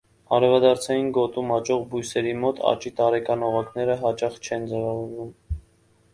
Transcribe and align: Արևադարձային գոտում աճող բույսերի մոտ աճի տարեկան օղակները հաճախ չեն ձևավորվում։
Արևադարձային 0.35 1.11
գոտում 1.17 1.53
աճող 1.57 1.83
բույսերի 1.91 2.33
մոտ 2.45 2.63
աճի 2.73 2.93
տարեկան 3.01 3.45
օղակները 3.51 4.01
հաճախ 4.03 4.43
չեն 4.49 4.69
ձևավորվում։ 4.75 5.33